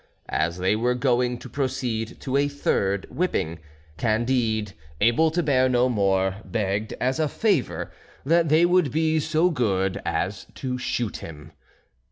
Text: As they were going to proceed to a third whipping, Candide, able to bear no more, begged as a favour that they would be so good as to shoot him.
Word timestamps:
As 0.29 0.57
they 0.57 0.75
were 0.75 0.95
going 0.95 1.37
to 1.37 1.47
proceed 1.47 2.19
to 2.21 2.35
a 2.35 2.47
third 2.47 3.05
whipping, 3.11 3.59
Candide, 3.97 4.73
able 4.99 5.29
to 5.29 5.43
bear 5.43 5.69
no 5.69 5.89
more, 5.89 6.37
begged 6.43 6.93
as 6.93 7.19
a 7.19 7.27
favour 7.27 7.91
that 8.25 8.49
they 8.49 8.65
would 8.65 8.91
be 8.91 9.19
so 9.19 9.51
good 9.51 10.01
as 10.03 10.47
to 10.55 10.79
shoot 10.79 11.17
him. 11.17 11.51